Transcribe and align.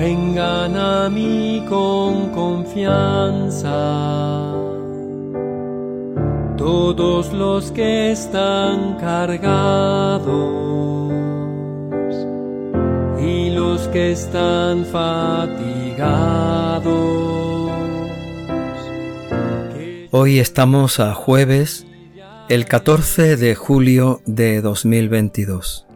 vengan 0.00 0.76
a 0.78 1.10
mí 1.10 1.62
con 1.68 2.30
confianza. 2.30 3.68
Todos 6.56 7.34
los 7.34 7.70
que 7.70 8.10
están 8.10 8.96
cargados 8.96 10.24
y 13.20 13.50
los 13.50 13.88
que 13.88 14.12
están 14.12 14.86
fatigados. 14.86 15.20
Hoy 20.12 20.38
estamos 20.38 20.98
a 20.98 21.12
jueves, 21.12 21.86
el 22.48 22.64
14 22.64 23.36
de 23.36 23.54
julio 23.54 24.22
de 24.24 24.62
2022, 24.62 25.86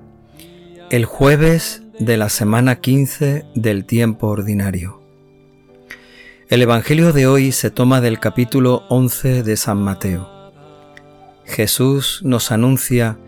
el 0.90 1.06
jueves 1.06 1.83
de 1.98 2.16
la 2.16 2.28
semana 2.28 2.80
15 2.80 3.44
del 3.54 3.84
tiempo 3.84 4.26
ordinario. 4.26 5.00
El 6.48 6.62
Evangelio 6.62 7.12
de 7.12 7.26
hoy 7.26 7.52
se 7.52 7.70
toma 7.70 8.00
del 8.00 8.18
capítulo 8.18 8.82
11 8.88 9.42
de 9.42 9.56
San 9.56 9.78
Mateo. 9.78 10.28
Jesús 11.44 12.20
nos 12.24 12.50
anuncia 12.50 13.18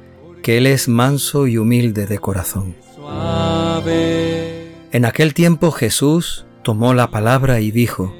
que 0.42 0.58
Él 0.58 0.66
es 0.66 0.88
manso 0.88 1.46
y 1.46 1.58
humilde 1.58 2.06
de 2.06 2.18
corazón. 2.18 2.74
En 4.92 5.04
aquel 5.04 5.32
tiempo 5.32 5.70
Jesús 5.70 6.46
tomó 6.62 6.92
la 6.92 7.10
palabra 7.10 7.60
y 7.60 7.70
dijo, 7.70 8.14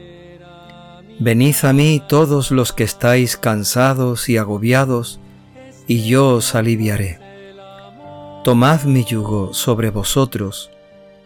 Venid 1.19 1.57
a 1.63 1.73
mí 1.73 2.03
todos 2.09 2.51
los 2.51 2.73
que 2.73 2.85
estáis 2.85 3.37
cansados 3.37 4.29
y 4.29 4.37
agobiados, 4.37 5.19
y 5.89 6.07
yo 6.07 6.35
os 6.35 6.55
aliviaré. 6.55 7.26
Tomad 8.47 8.85
mi 8.85 9.03
yugo 9.03 9.53
sobre 9.53 9.91
vosotros, 9.91 10.71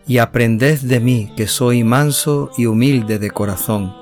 y 0.07 0.17
aprended 0.17 0.81
de 0.81 1.01
mí 1.01 1.31
que 1.37 1.49
soy 1.49 1.85
manso 1.85 2.51
y 2.57 2.65
humilde 2.65 3.19
de 3.19 3.31
corazón, 3.31 3.95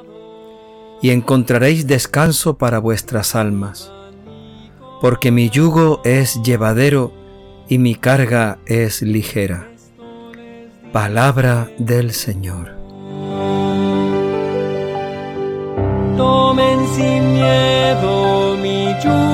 y 1.03 1.11
encontraréis 1.11 1.89
descanso 1.89 2.59
para 2.59 2.79
vuestras 2.79 3.35
almas, 3.35 3.93
porque 5.01 5.33
mi 5.33 5.51
yugo 5.51 6.01
es 6.05 6.41
llevadero 6.45 7.13
y 7.69 7.79
mi 7.79 7.97
carga 7.97 8.61
es 8.67 9.03
ligera. 9.03 9.69
Palabra 10.93 11.73
del 11.77 12.13
Señor. 12.13 12.77
tomen 16.17 16.87
sin 16.95 17.33
miedo 17.33 18.57
mi 18.63 18.95
yugo 19.03 19.28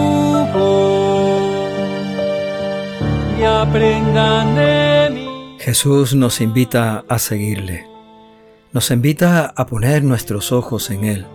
aprendan 3.74 4.54
de 4.54 5.10
mí. 5.10 5.56
Jesús 5.58 6.14
nos 6.14 6.40
invita 6.40 7.04
a 7.08 7.18
seguirle, 7.18 7.88
nos 8.72 8.92
invita 8.92 9.46
a 9.46 9.66
poner 9.66 10.04
nuestros 10.04 10.52
ojos 10.52 10.90
en 10.90 11.04
Él, 11.04 11.26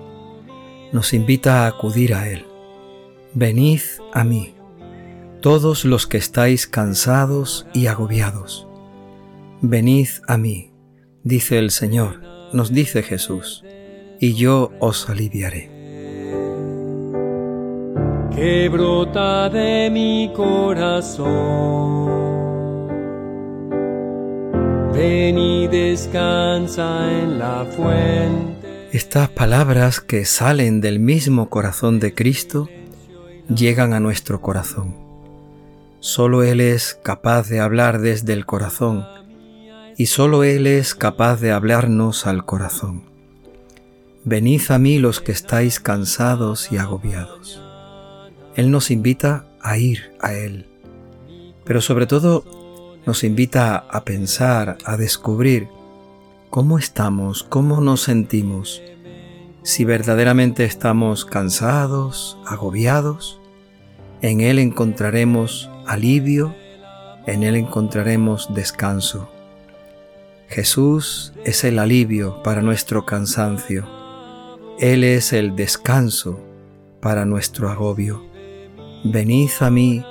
nos 0.94 1.14
invita 1.14 1.66
a 1.66 1.68
acudir 1.68 2.14
a 2.14 2.30
Él. 2.30 2.46
Venid 3.34 3.82
a 4.14 4.24
mí, 4.24 4.56
todos 5.42 5.84
los 5.84 6.08
que 6.08 6.16
estáis 6.16 6.66
cansados 6.66 7.68
y 7.74 7.88
agobiados. 7.88 8.70
Venid 9.62 10.08
a 10.26 10.38
mí, 10.38 10.72
dice 11.26 11.60
el 11.60 11.72
Señor, 11.72 12.22
nos 12.54 12.72
dice 12.72 13.04
Jesús 13.04 13.66
y 14.22 14.36
yo 14.36 14.72
os 14.80 15.10
aliviaré. 15.10 15.78
Que 18.34 18.70
brota 18.70 19.50
de 19.50 19.90
mi 19.92 20.32
corazón. 20.34 22.29
Ven 25.00 25.38
y 25.38 25.66
descansa 25.70 27.10
en 27.22 27.40
la 27.40 27.64
fuente. 27.64 28.90
Estas 28.92 29.30
palabras 29.30 30.02
que 30.02 30.26
salen 30.26 30.82
del 30.82 31.00
mismo 31.00 31.50
corazón 31.50 32.02
de 32.02 32.14
Cristo 32.14 32.68
llegan 33.48 33.94
a 33.94 34.02
nuestro 34.02 34.42
corazón. 34.42 34.98
Solo 36.02 36.44
Él 36.44 36.60
es 36.60 37.00
capaz 37.02 37.48
de 37.48 37.62
hablar 37.62 38.02
desde 38.02 38.34
el 38.34 38.46
corazón 38.46 39.06
y 39.96 40.08
solo 40.08 40.44
Él 40.44 40.68
es 40.68 40.96
capaz 40.96 41.40
de 41.40 41.54
hablarnos 41.54 42.28
al 42.28 42.44
corazón. 42.46 43.04
Venid 44.26 44.64
a 44.68 44.80
mí 44.80 45.00
los 45.00 45.22
que 45.22 45.32
estáis 45.32 45.80
cansados 45.80 46.74
y 46.74 46.78
agobiados. 46.78 47.64
Él 48.54 48.70
nos 48.70 48.92
invita 48.92 49.46
a 49.62 49.78
ir 49.78 50.12
a 50.20 50.34
Él, 50.34 50.66
pero 51.64 51.80
sobre 51.80 52.06
todo 52.06 52.59
nos 53.06 53.24
invita 53.24 53.78
a 53.78 54.04
pensar, 54.04 54.78
a 54.86 54.98
descubrir 54.98 55.68
cómo 56.50 56.78
estamos, 56.78 57.44
cómo 57.44 57.82
nos 57.82 58.02
sentimos, 58.02 58.82
si 59.64 59.86
verdaderamente 59.86 60.66
estamos 60.66 61.26
cansados, 61.26 62.38
agobiados. 62.46 63.40
En 64.22 64.42
Él 64.42 64.60
encontraremos 64.60 65.70
alivio, 65.86 66.56
en 67.26 67.44
Él 67.44 67.56
encontraremos 67.56 68.54
descanso. 68.54 69.30
Jesús 70.48 71.34
es 71.46 71.64
el 71.64 71.80
alivio 71.80 72.42
para 72.44 72.62
nuestro 72.62 73.06
cansancio 73.06 74.00
él 74.80 75.04
es 75.04 75.34
el 75.34 75.58
descanso 75.58 76.40
para 77.02 77.26
nuestro 77.26 77.70
agobio. 77.70 78.24
Venid 79.04 79.50
a 79.60 79.70
mí 79.70 80.06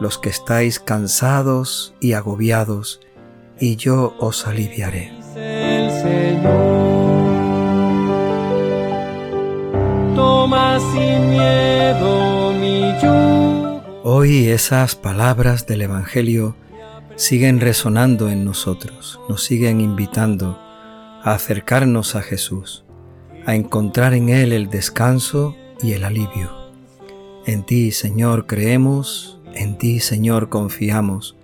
los 0.00 0.18
que 0.18 0.28
estáis 0.28 0.80
cansados 0.80 1.94
y 2.00 2.12
agobiados, 2.12 3.00
y 3.58 3.76
yo 3.76 4.14
os 4.18 4.46
aliviaré. 4.46 5.12
Toma 10.14 10.78
sin 10.92 11.30
miedo 11.30 12.52
mi 12.52 12.94
Hoy 14.02 14.48
esas 14.48 14.94
palabras 14.94 15.66
del 15.66 15.82
Evangelio 15.82 16.56
siguen 17.16 17.60
resonando 17.60 18.28
en 18.28 18.44
nosotros, 18.44 19.20
nos 19.28 19.42
siguen 19.44 19.80
invitando 19.80 20.58
a 21.22 21.32
acercarnos 21.32 22.16
a 22.16 22.22
Jesús 22.22 22.84
a 23.46 23.54
encontrar 23.54 24.14
en 24.14 24.28
Él 24.28 24.52
el 24.52 24.68
descanso 24.70 25.56
y 25.82 25.92
el 25.92 26.04
alivio. 26.04 26.50
En 27.46 27.64
ti, 27.64 27.92
Señor, 27.92 28.46
creemos, 28.46 29.38
en 29.54 29.78
ti, 29.78 30.00
Señor, 30.00 30.48
confiamos. 30.48 31.36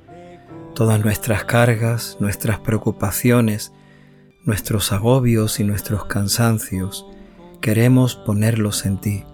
Todas 0.74 1.04
nuestras 1.04 1.44
cargas, 1.44 2.16
nuestras 2.20 2.58
preocupaciones, 2.60 3.72
nuestros 4.44 4.92
agobios 4.92 5.60
y 5.60 5.64
nuestros 5.64 6.04
cansancios, 6.04 7.06
queremos 7.60 8.16
ponerlos 8.16 8.86
en 8.86 8.98
ti, 9.00 9.24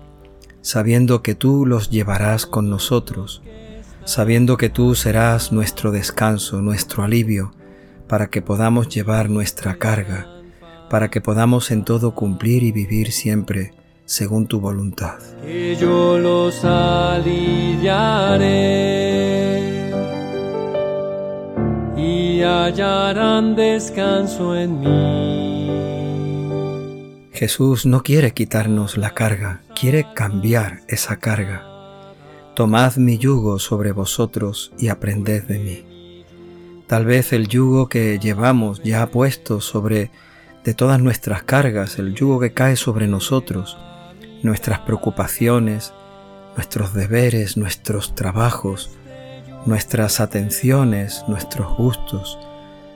sabiendo 0.63 1.23
que 1.23 1.35
tú 1.35 1.67
los 1.67 1.91
llevarás 1.91 2.47
con 2.47 2.71
nosotros, 2.71 3.43
sabiendo 4.05 4.57
que 4.57 4.69
tú 4.69 4.95
serás 4.95 5.53
nuestro 5.53 5.93
descanso, 5.93 6.63
nuestro 6.63 7.03
alivio, 7.03 7.53
para 8.09 8.29
que 8.29 8.43
podamos 8.43 8.89
llevar 8.89 9.31
nuestra 9.31 9.79
carga 9.79 10.37
para 10.89 11.11
que 11.11 11.21
podamos 11.21 11.71
en 11.71 11.85
todo 11.85 12.15
cumplir 12.15 12.63
y 12.63 12.73
vivir 12.73 13.13
siempre 13.13 13.75
según 14.07 14.47
tu 14.47 14.61
voluntad. 14.61 15.19
Que 15.43 15.77
yo 15.77 16.19
los 16.19 16.65
aliviaré 16.65 17.67
y 21.97 22.41
hallarán 22.41 23.55
descanso 23.55 24.57
en 24.57 24.81
mí. 24.81 25.67
Jesús 27.33 27.85
no 27.85 28.03
quiere 28.03 28.33
quitarnos 28.33 28.97
la 28.97 29.11
carga, 29.13 29.61
quiere 29.79 30.07
cambiar 30.15 30.81
esa 30.89 31.19
carga. 31.19 31.67
Tomad 32.55 32.97
mi 32.97 33.19
yugo 33.19 33.59
sobre 33.59 33.93
vosotros 33.93 34.73
y 34.79 34.89
aprended 34.89 35.45
de 35.45 35.59
mí. 35.59 35.85
Tal 36.87 37.05
vez 37.05 37.35
el 37.35 37.49
yugo 37.49 37.89
que 37.89 38.19
llevamos 38.19 38.83
ya 38.83 39.07
puesto 39.09 39.61
sobre 39.61 40.11
de 40.65 40.73
todas 40.73 40.99
nuestras 41.01 41.43
cargas, 41.43 41.99
el 41.99 42.15
yugo 42.15 42.41
que 42.41 42.53
cae 42.55 42.77
sobre 42.77 43.07
nosotros, 43.07 43.77
nuestras 44.43 44.81
preocupaciones, 44.81 45.93
nuestros 46.57 46.95
deberes, 46.95 47.57
nuestros 47.57 48.15
trabajos, 48.15 48.91
nuestras 49.67 50.21
atenciones, 50.21 51.25
nuestros 51.29 51.77
gustos. 51.77 52.39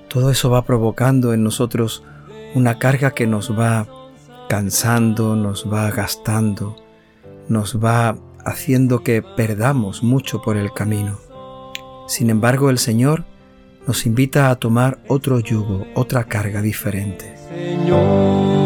Todo 0.09 0.31
eso 0.31 0.51
va 0.51 0.65
provocando 0.65 1.35
en 1.35 1.45
nosotros 1.45 2.03
una 2.55 2.79
carga 2.79 3.13
que 3.13 3.27
nos 3.27 3.59
va 3.59 3.87
cansando, 4.49 5.37
nos 5.37 5.73
va 5.73 5.91
gastando, 5.91 6.77
nos 7.49 7.83
va 7.83 8.17
haciendo 8.45 9.03
que 9.03 9.23
perdamos 9.23 10.03
mucho 10.03 10.43
por 10.43 10.57
el 10.57 10.73
camino. 10.73 11.19
Sin 12.09 12.31
embargo, 12.31 12.71
el 12.71 12.79
Señor 12.79 13.25
nos 13.87 14.07
invita 14.07 14.51
a 14.51 14.57
tomar 14.57 14.99
otro 15.07 15.39
yugo, 15.41 15.87
otra 15.95 16.25
carga 16.25 16.63
diferente. 16.63 17.37
Señor. 17.49 18.60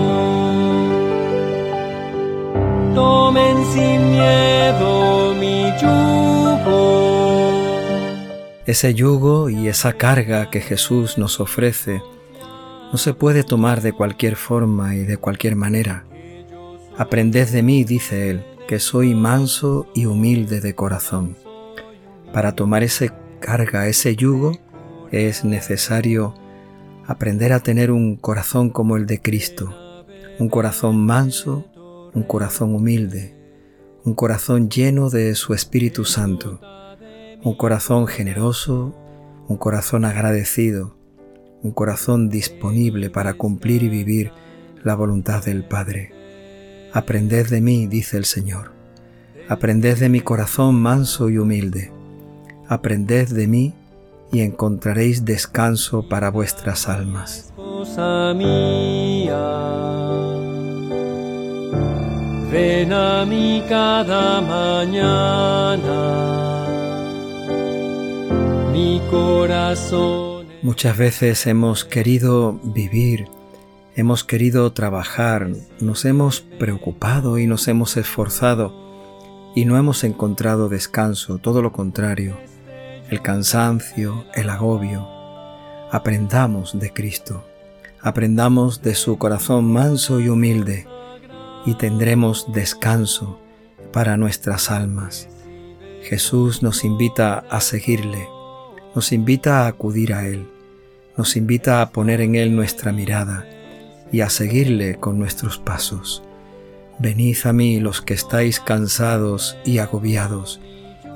Sin 3.73 4.11
miedo 4.11 5.35
mi 5.35 5.73
yugo. 5.81 7.25
Ese 8.67 8.95
yugo 8.95 9.51
y 9.51 9.69
esa 9.69 9.93
carga 9.93 10.51
que 10.51 10.61
Jesús 10.61 11.19
nos 11.19 11.41
ofrece 11.41 12.03
no 12.93 12.99
se 12.99 13.13
puede 13.13 13.43
tomar 13.43 13.81
de 13.81 13.93
cualquier 13.93 14.37
forma 14.37 14.95
y 14.95 15.05
de 15.05 15.17
cualquier 15.17 15.57
manera. 15.57 16.05
Aprended 16.97 17.49
de 17.49 17.63
mí, 17.63 17.85
dice 17.85 18.31
él, 18.31 18.45
que 18.69 18.79
soy 18.79 19.15
manso 19.15 19.89
y 19.95 20.07
humilde 20.07 20.61
de 20.61 20.75
corazón. 20.75 21.37
Para 22.33 22.53
tomar 22.53 22.83
ese 22.83 23.11
carga, 23.41 23.89
ese 23.89 24.17
yugo, 24.17 24.53
es 25.11 25.45
necesario 25.45 26.35
aprender 27.07 27.53
a 27.53 27.61
tener 27.61 27.91
un 27.91 28.17
corazón 28.17 28.71
como 28.71 28.97
el 28.97 29.07
de 29.07 29.21
Cristo, 29.21 29.75
un 30.39 30.49
corazón 30.49 31.05
manso, 31.05 31.67
un 32.15 32.23
corazón 32.23 32.75
humilde, 32.75 33.34
un 34.05 34.15
corazón 34.15 34.69
lleno 34.69 35.09
de 35.09 35.35
su 35.35 35.55
Espíritu 35.55 36.05
Santo, 36.05 36.61
un 37.43 37.57
corazón 37.57 38.07
generoso, 38.07 38.95
un 39.49 39.57
corazón 39.57 40.05
agradecido, 40.05 40.95
un 41.63 41.71
corazón 41.73 42.29
disponible 42.29 43.09
para 43.09 43.33
cumplir 43.33 43.83
y 43.83 43.89
vivir 43.89 44.31
la 44.83 44.95
voluntad 44.95 45.43
del 45.43 45.65
Padre. 45.65 46.13
Aprended 46.93 47.49
de 47.49 47.63
mí, 47.63 47.87
dice 47.87 48.19
el 48.19 48.27
Señor. 48.27 48.73
Aprended 49.49 49.99
de 49.99 50.11
mi 50.11 50.21
corazón 50.21 50.75
manso 50.75 51.31
y 51.31 51.39
humilde. 51.39 51.91
Aprended 52.69 53.29
de 53.31 53.47
mí 53.47 53.75
y 54.31 54.41
encontraréis 54.41 55.25
descanso 55.25 56.07
para 56.11 56.31
vuestras 56.31 56.91
almas. 56.91 57.55
Ven 62.55 62.93
a 62.93 63.27
mí 63.27 63.65
cada 63.69 64.41
mañana, 64.41 65.89
mi 68.71 69.03
corazón. 69.11 70.47
Muchas 70.63 70.97
veces 70.97 71.49
hemos 71.49 71.85
querido 71.85 72.61
vivir, 72.63 73.27
hemos 73.97 74.23
querido 74.23 74.73
trabajar, 74.73 75.49
nos 75.81 76.05
hemos 76.05 76.43
preocupado 76.43 77.39
y 77.41 77.49
nos 77.49 77.67
hemos 77.67 77.97
esforzado 77.97 78.73
y 79.57 79.65
no 79.65 79.77
hemos 79.77 80.05
encontrado 80.05 80.69
descanso, 80.69 81.39
todo 81.39 81.61
lo 81.61 81.73
contrario, 81.73 82.37
el 83.11 83.21
cansancio, 83.21 84.27
el 84.33 84.49
agobio. 84.49 85.09
Aprendamos 85.91 86.79
de 86.79 86.93
Cristo, 86.93 87.45
aprendamos 88.01 88.81
de 88.81 88.95
su 88.95 89.19
corazón 89.19 89.73
manso 89.73 90.21
y 90.21 90.29
humilde 90.29 90.94
y 91.67 91.75
tendremos 91.75 92.53
descanso 92.53 93.39
para 93.93 94.17
nuestras 94.17 94.71
almas. 94.71 95.29
Jesús 96.03 96.63
nos 96.63 96.85
invita 96.85 97.45
a 97.51 97.61
seguirle, 97.61 98.29
nos 98.95 99.13
invita 99.13 99.63
a 99.63 99.67
acudir 99.69 100.13
a 100.13 100.27
Él 100.27 100.47
nos 101.17 101.37
invita 101.37 101.81
a 101.81 101.91
poner 101.91 102.21
en 102.21 102.35
Él 102.35 102.57
nuestra 102.57 102.93
mirada 102.93 103.47
y 104.11 104.21
a 104.21 104.31
seguirle 104.31 104.97
con 104.97 105.19
nuestros 105.19 105.59
pasos. 105.59 106.23
Venid 106.99 107.37
a 107.45 107.53
mí 107.53 107.81
los 107.81 108.01
que 108.01 108.15
estáis 108.15 108.61
cansados 108.61 109.57
y 109.65 109.79
agobiados, 109.79 110.61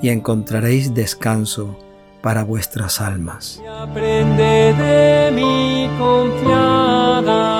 y 0.02 0.10
encontraréis 0.10 0.94
descanso 0.94 1.78
para 2.22 2.44
vuestras 2.44 3.00
almas. 3.00 3.60
aprende 3.68 4.74
de 4.74 5.90
confiada, 5.98 7.57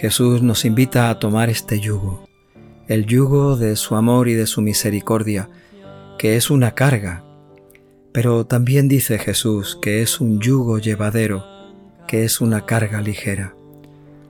Jesús 0.00 0.42
nos 0.42 0.64
invita 0.64 1.10
a 1.10 1.18
tomar 1.18 1.50
este 1.50 1.80
yugo, 1.80 2.24
el 2.86 3.04
yugo 3.04 3.56
de 3.56 3.74
su 3.74 3.96
amor 3.96 4.28
y 4.28 4.34
de 4.34 4.46
su 4.46 4.62
misericordia, 4.62 5.50
que 6.18 6.36
es 6.36 6.50
una 6.50 6.76
carga, 6.76 7.24
pero 8.12 8.46
también 8.46 8.86
dice 8.86 9.18
Jesús 9.18 9.76
que 9.82 10.00
es 10.00 10.20
un 10.20 10.38
yugo 10.38 10.78
llevadero, 10.78 11.44
que 12.06 12.22
es 12.22 12.40
una 12.40 12.64
carga 12.64 13.00
ligera. 13.00 13.56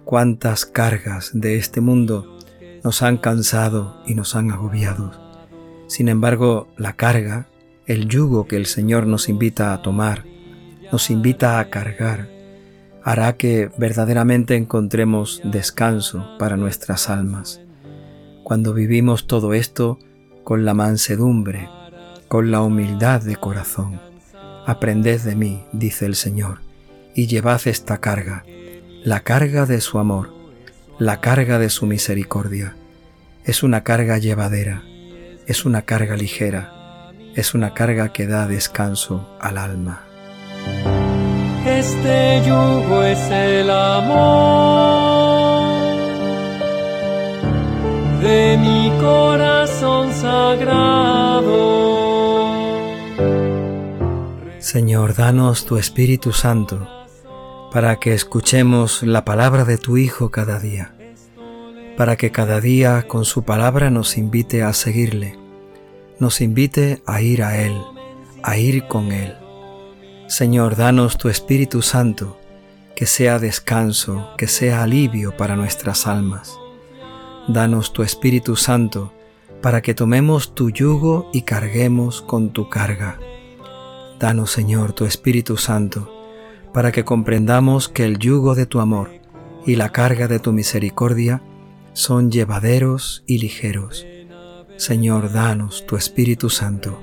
Cuántas 0.07 0.65
cargas 0.65 1.33
de 1.35 1.59
este 1.59 1.83
mundo 1.83 2.39
nos 2.83 3.03
han 3.03 3.19
cansado 3.19 4.03
y 4.07 4.15
nos 4.15 4.37
han 4.37 4.51
agobiado. 4.51 5.13
Sin 5.87 6.09
embargo, 6.09 6.69
la 6.79 6.95
carga, 6.95 7.47
el 7.85 8.09
yugo 8.09 8.49
que 8.49 8.57
el 8.57 8.65
Señor 8.65 9.07
nos 9.07 9.29
invita 9.29 9.75
a 9.75 9.83
tomar, 9.83 10.25
nos 10.91 11.11
invita 11.11 11.61
a 11.61 11.69
cargar, 11.69 12.38
hará 13.09 13.39
que 13.39 13.71
verdaderamente 13.79 14.55
encontremos 14.55 15.41
descanso 15.43 16.37
para 16.39 16.59
nuestras 16.59 17.09
almas. 17.09 17.59
Cuando 18.45 18.75
vivimos 18.75 19.27
todo 19.27 19.55
esto 19.55 19.99
con 20.45 20.67
la 20.67 20.75
mansedumbre, 20.75 21.71
con 22.29 22.51
la 22.51 22.61
humildad 22.61 23.23
de 23.23 23.37
corazón. 23.37 23.99
Aprended 24.67 25.23
de 25.23 25.37
mí, 25.37 25.65
dice 25.73 26.05
el 26.05 26.17
Señor, 26.17 26.59
y 27.15 27.29
llevad 27.29 27.63
esta 27.65 27.97
carga, 27.97 28.45
la 29.03 29.21
carga 29.21 29.65
de 29.65 29.81
su 29.81 29.99
amor, 29.99 30.35
la 30.99 31.23
carga 31.23 31.59
de 31.59 31.71
su 31.71 31.87
misericordia. 31.87 32.77
Es 33.43 33.63
una 33.63 33.85
carga 33.85 34.19
llevadera, 34.19 34.83
es 35.47 35.65
una 35.65 35.81
carga 35.81 36.15
ligera, 36.15 37.11
es 37.35 37.55
una 37.55 37.73
carga 37.73 38.13
que 38.13 38.27
da 38.27 38.47
descanso 38.47 39.35
al 39.41 39.57
alma. 39.57 40.08
Este 41.79 42.43
yugo 42.45 43.05
es 43.05 43.31
el 43.31 43.71
amor 43.71 44.19
de 48.21 48.59
mi 48.59 48.91
corazón 49.01 50.13
sagrado. 50.13 51.47
Señor, 54.59 55.15
danos 55.15 55.67
tu 55.67 55.77
Espíritu 55.77 56.33
Santo 56.33 56.89
para 57.73 58.01
que 58.01 58.13
escuchemos 58.13 59.05
la 59.05 59.25
palabra 59.25 59.65
de 59.65 59.79
tu 59.79 59.99
Hijo 59.99 60.33
cada 60.33 60.59
día, 60.59 60.97
para 61.97 62.17
que 62.17 62.33
cada 62.33 62.61
día 62.61 63.07
con 63.07 63.25
su 63.25 63.45
palabra 63.45 63.89
nos 63.89 64.19
invite 64.19 64.65
a 64.65 64.73
seguirle, 64.73 65.39
nos 66.19 66.41
invite 66.41 67.05
a 67.07 67.21
ir 67.23 67.45
a 67.45 67.63
Él, 67.63 67.81
a 68.43 68.57
ir 68.57 68.89
con 68.89 69.13
Él. 69.13 69.37
Señor, 70.29 70.77
danos 70.77 71.17
tu 71.17 71.31
Espíritu 71.31 71.81
Santo, 71.81 72.39
que 72.95 73.07
sea 73.07 73.39
descanso, 73.39 74.29
que 74.37 74.47
sea 74.47 74.83
alivio 74.83 75.35
para 75.35 75.57
nuestras 75.57 76.07
almas. 76.07 76.55
Danos 77.49 77.95
tu 77.95 78.03
Espíritu 78.03 78.55
Santo, 78.55 79.11
para 79.63 79.81
que 79.81 79.95
tomemos 79.95 80.55
tu 80.55 80.69
yugo 80.69 81.31
y 81.33 81.43
carguemos 81.43 82.21
con 82.21 82.51
tu 82.51 82.69
carga. 82.69 83.19
Danos, 84.21 84.51
Señor, 84.51 84.93
tu 84.93 85.07
Espíritu 85.07 85.57
Santo, 85.57 86.13
para 86.75 86.93
que 86.93 87.07
comprendamos 87.07 87.89
que 87.89 88.05
el 88.05 88.19
yugo 88.19 88.55
de 88.55 88.67
tu 88.67 88.81
amor 88.81 89.11
y 89.65 89.77
la 89.77 89.89
carga 89.89 90.29
de 90.29 90.41
tu 90.41 90.53
misericordia 90.53 91.43
son 91.95 92.31
llevaderos 92.31 93.25
y 93.27 93.39
ligeros. 93.39 94.07
Señor, 94.77 95.33
danos 95.33 95.87
tu 95.87 95.97
Espíritu 95.97 96.51
Santo, 96.51 97.01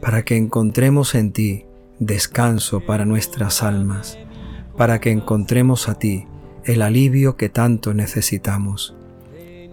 para 0.00 0.24
que 0.24 0.38
encontremos 0.38 1.14
en 1.14 1.32
ti 1.32 1.66
descanso 1.98 2.80
para 2.80 3.04
nuestras 3.04 3.62
almas, 3.62 4.18
para 4.76 5.00
que 5.00 5.10
encontremos 5.10 5.88
a 5.88 5.98
ti 5.98 6.26
el 6.64 6.82
alivio 6.82 7.36
que 7.36 7.48
tanto 7.48 7.94
necesitamos. 7.94 8.94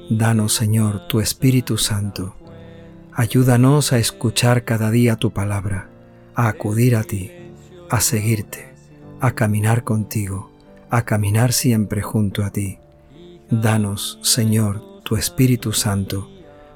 Danos, 0.09 0.53
Señor, 0.53 1.07
tu 1.07 1.19
Espíritu 1.19 1.77
Santo. 1.77 2.35
Ayúdanos 3.13 3.93
a 3.93 3.97
escuchar 3.97 4.63
cada 4.63 4.91
día 4.91 5.15
tu 5.15 5.31
palabra, 5.31 5.89
a 6.35 6.47
acudir 6.47 6.95
a 6.95 7.03
ti, 7.03 7.31
a 7.89 7.99
seguirte, 7.99 8.73
a 9.19 9.31
caminar 9.31 9.83
contigo, 9.83 10.51
a 10.89 11.03
caminar 11.03 11.53
siempre 11.53 12.01
junto 12.01 12.43
a 12.43 12.51
ti. 12.51 12.79
Danos, 13.49 14.19
Señor, 14.21 14.81
tu 15.03 15.15
Espíritu 15.15 15.73
Santo, 15.73 16.29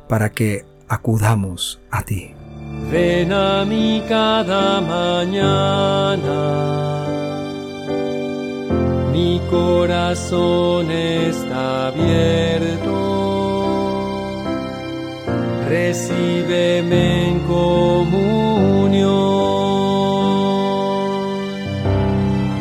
para 0.08 0.32
que 0.32 0.66
acudamos 0.88 1.80
a 1.92 2.04
ti. 2.04 2.37
Ven 2.92 3.34
a 3.34 3.66
mí 3.66 4.02
cada 4.08 4.80
mañana. 4.82 6.40
Mi 9.12 9.42
corazón 9.50 10.90
está 10.92 11.88
abierto. 11.88 12.98
Recíbeme 15.68 17.30
en 17.30 17.40
comunión. 17.40 18.68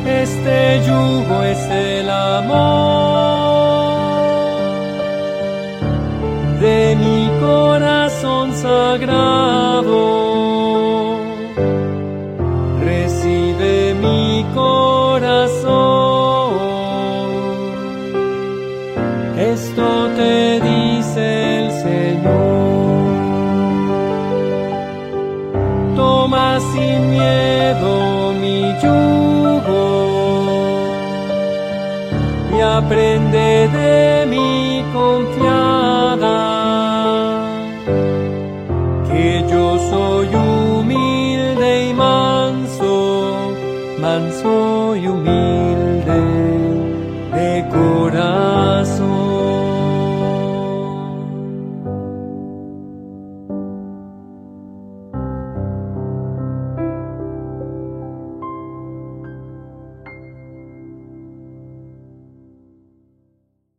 Este 0.07 0.83
yugo 0.87 1.43
es 1.43 1.63
el 1.71 2.11
amor 2.11 3.27
de 6.61 6.97
mi 6.97 7.29
corazón 7.41 8.53
sagrado. 8.55 9.46
toma 26.27 26.59
sin 26.73 27.11
miedo 27.11 28.33
mi 28.41 28.59
yugo 28.83 29.85
y 32.53 32.61
aprende 32.61 33.69
de 33.69 34.27
mi 34.27 34.85
confiada 34.93 36.39
que 39.09 39.45
yo 39.49 39.79
soy 39.91 40.29
humilde 40.35 41.91
y 41.91 41.95
manso, 41.95 43.53
manso 44.01 44.97
y 44.97 45.07
humilde 45.07 46.21
de 47.37 47.69
corazón. 47.71 49.16